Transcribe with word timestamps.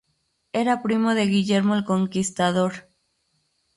Era 0.61 0.81
primo 0.81 1.13
de 1.13 1.27
Guillermo 1.27 1.75
el 1.75 1.83
Conquistador. 1.85 2.89